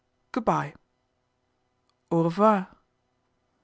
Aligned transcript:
"Good 0.31 0.45
bye."" 0.45 0.73
Au 2.11 2.23
revoir." 2.23 2.75